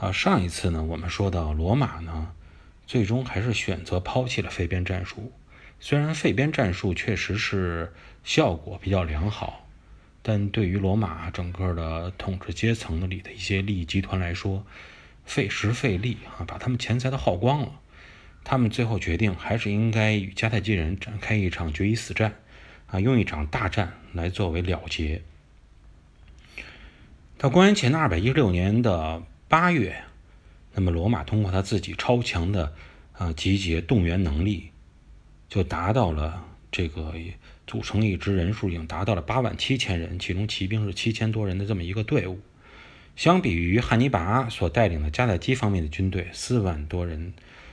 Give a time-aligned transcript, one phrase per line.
[0.00, 2.32] 啊，上一次呢，我们说到罗马呢，
[2.86, 5.30] 最终还是选择抛弃了废边战术。
[5.78, 7.92] 虽然废边战术确实是
[8.24, 9.68] 效果比较良好，
[10.22, 14.64] 但对于罗马整个的统治阶层里的一些利益集团来说，
[15.26, 17.78] 费时费力啊，把他们钱财都耗光了。
[18.42, 22.36] 他们最后决定，还是应该与迦太基人展开一场决一死战，
[22.86, 25.20] 啊，用一场大战来作为了结。
[27.36, 30.04] 到公元前的二百一十六年的八月，
[30.74, 32.72] 那么罗马通过他自己超强的
[33.14, 34.70] 啊集结动员能力，
[35.48, 37.12] 就达到了这个
[37.66, 42.38] 组成一支人数已经达到了八万七千人，其中骑兵是七千多人的这么一个队伍。
[43.16, 47.32] 相比于汉尼拔所带领的迦太基方面的军队，四万多人。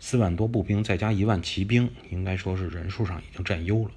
[0.00, 3.90] 四万多步兵再加一万骑兵，应该说是人数上已经占优了。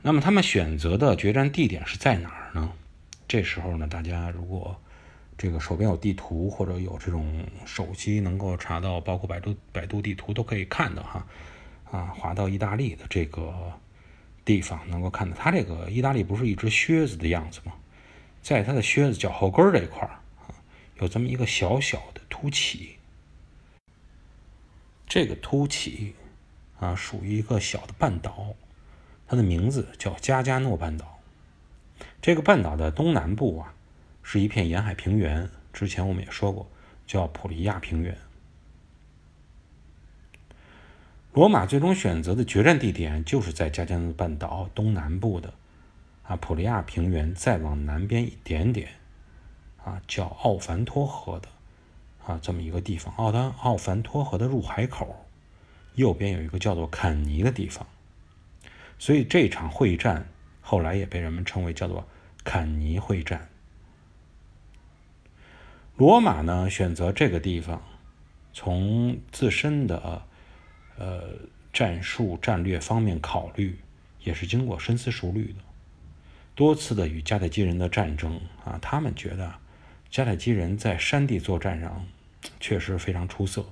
[0.00, 2.72] 那么他们选择的决战地点是在哪儿呢？
[3.28, 4.80] 这时候呢，大家如果
[5.36, 11.26] 这个手边有地图或者有这种手机能够查到，包括百度百度地图都可以看到哈。
[11.90, 13.72] 啊，滑到意大利的这个
[14.44, 17.72] 地方，能够看到它这个意大利不是一只靴子的样子吗？
[18.42, 20.10] 在它的靴子脚后跟这块儿
[20.42, 20.54] 啊，
[20.98, 22.96] 有这么一个小小的凸起。
[25.06, 26.14] 这个凸起
[26.80, 28.54] 啊，属于一个小的半岛，
[29.28, 31.20] 它的名字叫加加诺半岛。
[32.20, 33.74] 这个半岛的东南部啊，
[34.24, 35.48] 是一片沿海平原。
[35.72, 36.68] 之前我们也说过，
[37.06, 38.18] 叫普利亚平原。
[41.32, 45.54] 罗马最终选择的决战地点就是在加加诺半岛东南部的
[46.24, 48.88] 啊普利亚平原，再往南边一点点
[49.84, 51.48] 啊，叫奥凡托河的。
[52.26, 55.26] 啊，这么一个地方，奥丹奥凡托河的入海口，
[55.94, 57.86] 右边有一个叫做坎尼的地方，
[58.98, 60.26] 所以这场会战
[60.62, 62.08] 后来也被人们称为叫做
[62.42, 63.50] 坎尼会战。
[65.96, 67.82] 罗马呢选择这个地方，
[68.52, 70.22] 从自身的
[70.98, 71.22] 呃
[71.72, 73.78] 战术战略方面考虑，
[74.22, 75.60] 也是经过深思熟虑的。
[76.54, 79.54] 多次的与迦太基人的战争啊，他们觉得
[80.10, 82.04] 迦太基人在山地作战上。
[82.60, 83.64] 确实非常出色，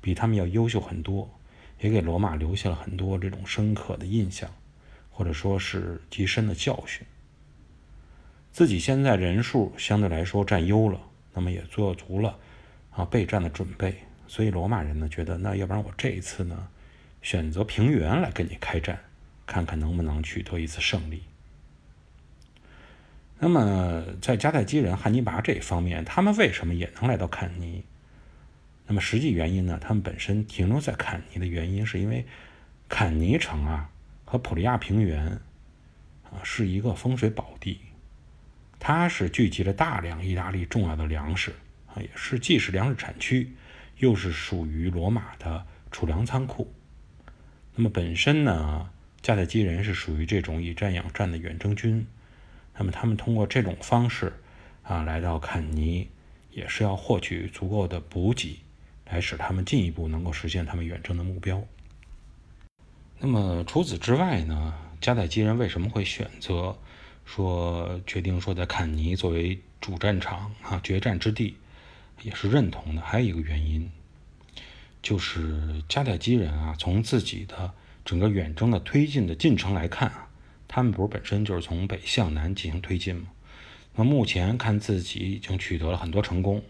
[0.00, 1.30] 比他们要优秀很多，
[1.80, 4.50] 也给罗马留下了很多这种深刻的印象，
[5.10, 7.06] 或者说是极深的教训。
[8.50, 11.00] 自己现在人数相对来说占优了，
[11.36, 12.36] 那么也做足了
[12.90, 13.94] 啊备战的准备，
[14.26, 16.66] 所以罗马人呢觉得，那要不然我这一次呢
[17.20, 18.98] 选择平原来跟你开战，
[19.46, 21.22] 看看能不能取得一次胜利。
[23.38, 27.84] 那么在迦太基人汉尼拔这一方面，他们为什么也能来到坎尼？
[28.86, 29.78] 那么实际原因呢？
[29.78, 32.24] 他们本身停留在坎尼的原因，是因为
[32.88, 33.90] 坎尼城啊
[34.24, 35.26] 和普利亚平原
[36.24, 37.55] 啊是一个风水宝，
[38.78, 41.54] 它是聚集了大量意大利重要的粮食
[41.86, 43.54] 啊，也是既是粮食产区，
[43.98, 46.72] 又是属于罗马的储粮仓库。
[47.74, 48.90] 那么本身呢，
[49.22, 52.06] 迦太基人是属于这种以战养战的远征军，
[52.78, 54.32] 那么他们通过这种方式
[54.82, 56.08] 啊来到坎尼，
[56.52, 58.60] 也是要获取足够的补给。
[59.08, 61.62] 来使他们进一步能够实现他们远征的目标。
[63.20, 64.74] 那么除此之外呢？
[65.00, 66.76] 迦太基人为什么会选择
[67.26, 71.56] 说决定说在坎尼作为主战场啊决战之地，
[72.22, 73.02] 也是认同的。
[73.02, 73.90] 还有一个原因，
[75.02, 77.72] 就是迦太基人啊，从自己的
[78.04, 80.28] 整个远征的推进的进程来看啊，
[80.66, 83.26] 他们不是本身就是从北向南进行推进吗？
[83.96, 86.62] 那目前看自己已经取得了很多成功。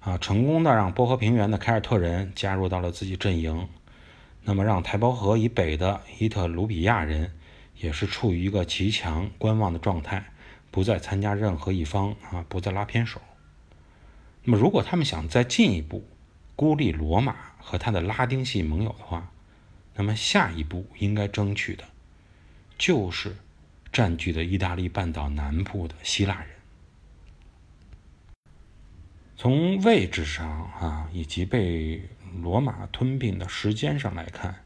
[0.00, 3.66] 啊，成功的让波河平原的凯尔特人加入到了自己阵营，
[4.42, 7.32] 那么让台伯河以北的伊特鲁比亚人
[7.78, 10.32] 也是处于一个极强观望的状态，
[10.70, 13.20] 不再参加任何一方啊，不再拉偏手。
[14.44, 16.06] 那么，如果他们想再进一步
[16.56, 19.30] 孤立罗马和他的拉丁系盟友的话，
[19.94, 21.84] 那么下一步应该争取的
[22.76, 23.36] 就是
[23.92, 26.48] 占据的意大利半岛南部的希腊人。
[29.36, 32.08] 从位置上啊，以及被
[32.40, 34.64] 罗马吞并的时间上来看，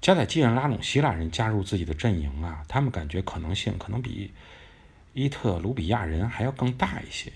[0.00, 4.32] 加太基人拉拢希腊人加入自己的阵营啊，他们感觉可能性可能比
[5.12, 7.32] 伊特鲁比亚人还要更大一些。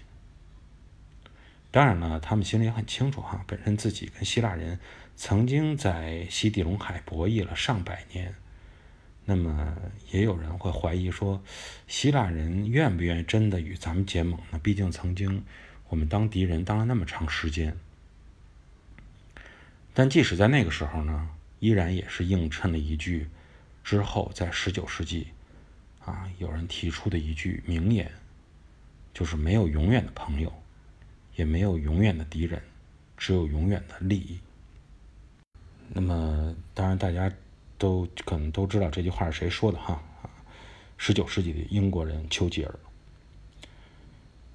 [1.70, 4.78] 当然了，他们心里也很清楚哈，本身自己跟希腊人
[5.16, 8.34] 曾经在西地中海博弈了上百年，
[9.24, 9.76] 那么
[10.10, 11.42] 也有人会怀疑说，
[11.88, 14.60] 希腊人愿不愿意真的与咱们结盟呢？
[14.62, 15.44] 毕竟曾经。
[15.88, 17.76] 我们当敌人当了那么长时间，
[19.92, 21.28] 但即使在那个时候呢，
[21.62, 23.28] 依然也是映衬了一句
[23.84, 25.28] 之后在十九世纪
[26.04, 28.10] 啊有人提出的一句名言，
[29.14, 30.52] 就是没有永远的朋友，
[31.36, 32.60] 也没有永远的敌人，
[33.16, 34.40] 只有永远的利益。
[35.86, 37.30] 那么，当然大家
[37.78, 40.26] 都可能都知道这句话是谁说的哈啊，
[40.96, 42.74] 十九世纪的英国人丘吉尔。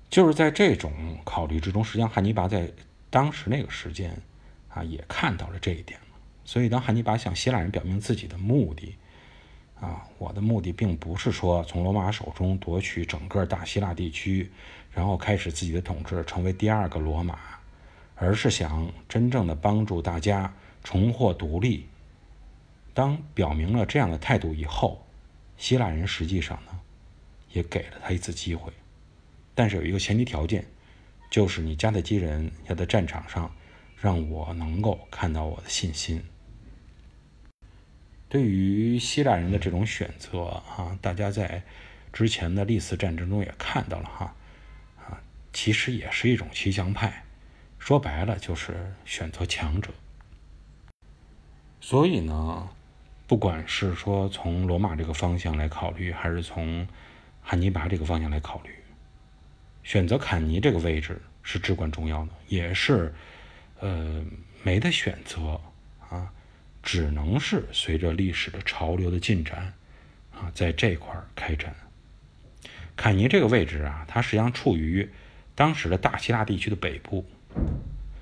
[0.10, 2.70] 就是在这种考虑之中，实际上汉尼拔在
[3.10, 4.22] 当时那个时间
[4.68, 5.98] 啊也看到了这一点
[6.48, 8.96] 所以，当汉尼拔向希腊人表明自己的目的
[9.82, 14.50] 啊，我的目的并不是说从罗马手中夺取整个大希腊地区，
[14.94, 17.38] 然后开始自己的统治，成为第二个罗马，
[18.16, 20.54] 而是想真正的帮助大家
[20.86, 21.86] 重获独立。
[22.94, 25.06] 当表明了这样的态度以后，
[25.58, 26.80] 希腊人实际上呢，
[27.52, 28.72] 也给了他一次机会。
[29.54, 30.66] 但是有一个前提条件，
[31.30, 33.54] 就是你迦太基人要在战场上
[33.98, 36.24] 让我能够看到我的信心。
[38.30, 41.64] 对于希腊人的这种选择啊，大家在
[42.12, 44.36] 之前的历次战争中也看到了哈
[45.00, 45.22] 啊，
[45.54, 47.24] 其实也是一种骑墙派，
[47.80, 49.92] 说白了就是选择强者。
[51.80, 52.70] 所以呢，
[53.28, 56.86] 不管是说从罗马这个方向来考虑，还是从
[57.42, 58.72] 汉尼拔这个方向来考虑。
[59.84, 63.14] 选择坎尼这个位置是至关重要的，也是，
[63.80, 64.22] 呃，
[64.64, 65.62] 没得选择，
[66.88, 69.74] 只能是随着历史的潮流的进展
[70.34, 71.76] 啊，在这块开展。
[72.96, 75.10] 坎尼这个位置啊，它实际上处于
[75.54, 77.26] 当时的大希腊地区的北部。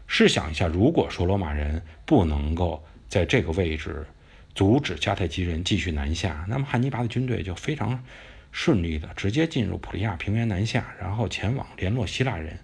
[0.08, 4.08] 试想一下，如果说罗马人不能够在这个位置
[4.56, 8.04] 阻止迦太基人继续南下，那么汉尼拔的军队就非常。
[8.52, 12.58] 顺利的直接进入普利亚平原南下，然后前往联络希腊人。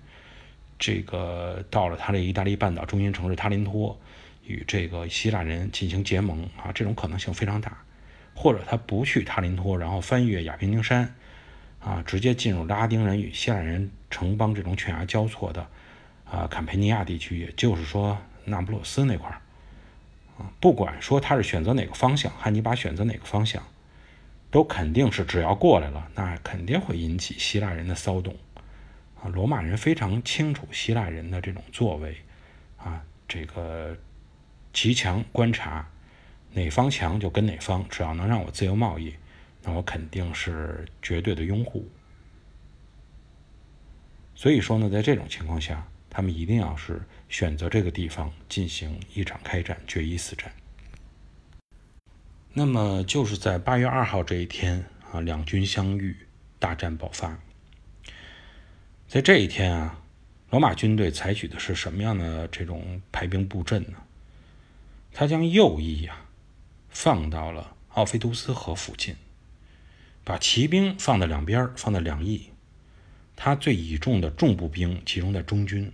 [0.80, 4.02] 这个到了他的意大利半岛中心城市塔林托，
[4.52, 7.78] 与这个希腊人进行结盟啊，这种可能性非常大。
[8.36, 11.16] 或者他不去塔林托，然后翻越亚平宁山，
[11.80, 15.68] 啊，直接进入拉丁人与希腊人城邦这种犬牙交错的
[16.26, 19.42] 啊坎培尼亚地区，也就是说那不勒斯那块儿
[20.38, 20.52] 啊。
[20.60, 23.64] 不管说他是选择哪个方向，汉尼拔选择哪个方向。
[24.50, 28.36] 都肯定是，只要过来了，那肯定会引起希腊人的骚动，
[29.22, 32.18] 啊，罗马人非常清楚希腊人的这种作为，
[32.78, 33.96] 啊，这个
[34.74, 35.90] 骑墙观察，
[36.54, 39.14] 哪方强就跟哪方，只要能让我自由贸易，
[39.64, 41.88] 那我肯定是绝对的拥护。
[44.36, 50.52] 所以说呢，在这种情况下，他们一定要是选择这个地方进行一场开战，决一死战。
[52.54, 56.16] 那么就是在八月二号这一天啊，两军相遇，
[56.60, 57.40] 大战爆发。
[59.08, 60.02] 在这一天啊，
[60.50, 63.98] 罗马军队采取的是什么样的这种排兵布阵呢？
[65.14, 66.26] 他将右翼啊
[66.90, 69.16] 放到了奥菲图斯河附近，
[70.24, 72.50] 把骑兵放在两边，放在两翼。
[73.36, 75.92] 他最倚重的重步兵集中在中军。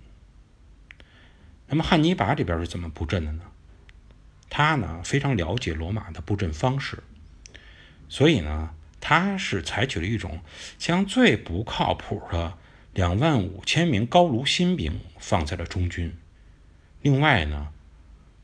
[1.68, 3.44] 那么汉尼拔这边是怎么布阵的呢？
[4.50, 7.04] 他呢非常了解罗马的布阵方式，
[8.08, 10.42] 所以呢，他是采取了一种
[10.78, 12.58] 将最不靠谱的
[12.94, 16.16] 两万五千名高卢新兵放在了中军，
[17.02, 17.74] 另外呢，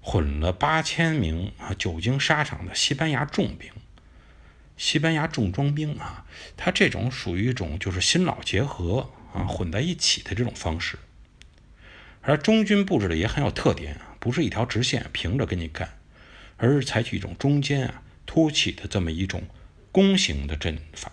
[0.05, 3.71] 混了八千名啊久经沙场的西班牙重兵，
[4.75, 6.25] 西班牙重装兵啊，
[6.57, 11.00] 他这种属于一种就是新老结合啊混在一起的这种方式，
[12.22, 13.98] 而中军布置的也很有特点。
[14.19, 15.98] 不是一条直线平着跟你干，
[16.57, 19.43] 而是采取一种中间啊凸起的这么一种
[19.91, 21.12] 弓形的阵法。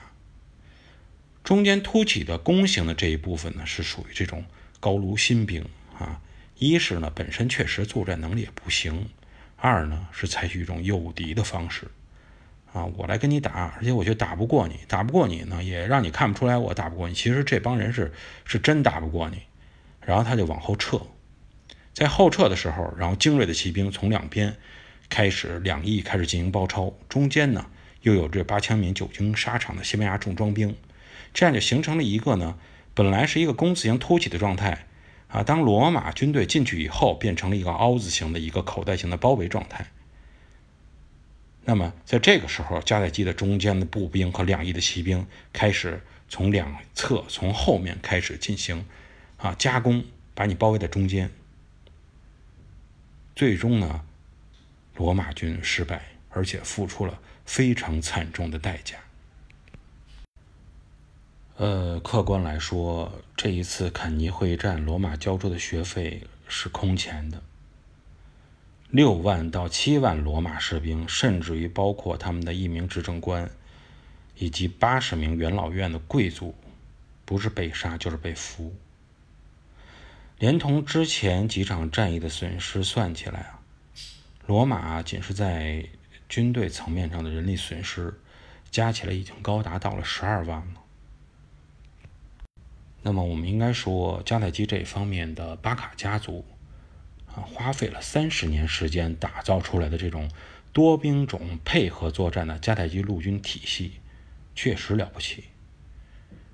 [1.42, 4.44] 中间凸起的弓形的这一部分呢，是属于这种
[4.78, 5.64] 高卢新兵
[5.98, 6.20] 啊。
[6.60, 9.08] 一是呢本身确实作战能力也不行，
[9.56, 11.86] 二呢是采取一种诱敌的方式
[12.74, 18.12] 啊，我来跟你打，而且我就打不过你，打不过你呢也让你看不出来我打不过你，其实这帮人是
[18.44, 19.38] 是真打不过你，
[20.04, 21.00] 然后他就往后撤。
[21.94, 24.54] 在后撤的时候，然后精锐的骑兵从两边
[25.08, 27.66] 开始两翼开始进行包抄，中间呢
[28.02, 30.76] 又有这八千名久经沙场的西班牙重装兵，
[31.32, 32.58] 这样就形成了一个呢
[32.92, 34.86] 本来是一个弓字形凸起的状态
[35.30, 39.86] 啊，当罗马军队进去以后，变成了一个凹字形的一个口袋型的包围状态。
[41.64, 48.84] 那么在这个时候，迦太基的中间的步兵和两翼的骑兵开始从两侧从后面开始进行
[49.36, 51.30] 啊加攻，把你包围在中间。
[53.36, 54.04] 最终呢，
[54.96, 58.96] 罗马军失败，而且付出了非常惨重的代价。
[61.60, 67.42] 呃，客观来说，这一次坎尼会战，罗马交出的学费是空前的，
[68.88, 73.50] 六万到七万罗马士兵，甚至于包括他们的一名执政官，
[74.38, 76.54] 以及八十名元老院的贵族，
[77.26, 78.74] 不是被杀就是被俘。
[80.38, 83.60] 连同之前几场战役的损失算起来啊，
[84.46, 85.84] 罗马仅是在
[86.26, 88.18] 军队层面上的人力损失，
[88.70, 90.79] 加起来已经高达到了十二万了。
[93.02, 96.44] 那么我们应该说，迦太基这方面的巴卡家族
[97.26, 100.30] 啊，花费了三十年时间打造出来的这种
[100.72, 103.92] 多兵种配合作战的迦太基陆军体系，
[104.54, 105.44] 确实了不起。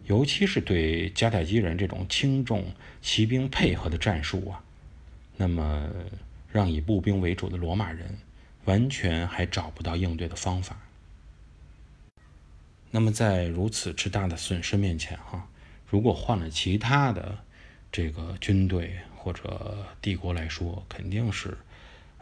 [0.04, 2.72] 尤其是对迦太基人这种轻重
[3.02, 4.62] 骑兵配合的战术啊，
[5.36, 5.90] 那么
[6.52, 8.18] 让以步兵为主的罗马人
[8.66, 10.78] 完全还找不到应对的方法。
[12.92, 15.48] 那么在如此之大的损失面前，哈，
[15.88, 17.38] 如果换了其他的
[17.90, 21.58] 这个军队或者帝国来说，肯定是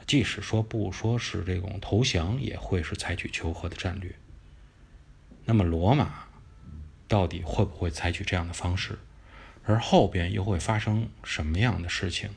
[0.06, 4.14] 即使说不说是这种投降，也会是采取求和的战略。
[5.44, 6.24] 那么罗马。
[7.06, 8.98] 到底会不会采取这样的方式？
[9.64, 12.30] 而后边又会发生什么样的事情？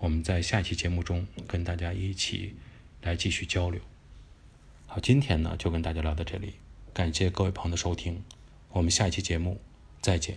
[0.00, 2.56] 我们在下期节目中跟大家一起
[3.02, 3.80] 来继续交流。
[4.88, 6.54] 好，今天呢就跟大家聊到这里，
[6.92, 8.20] 感谢各位朋友的收听，
[8.70, 9.60] 我们下一期节目
[10.04, 10.36] 再见。